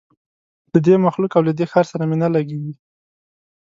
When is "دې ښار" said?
1.57-1.85